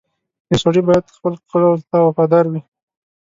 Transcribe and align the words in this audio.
•یو 0.51 0.57
سړی 0.63 0.81
باید 0.87 1.13
خپل 1.15 1.33
قول 1.49 1.79
ته 1.89 1.97
وفادار 2.07 2.45
وي. 2.51 2.61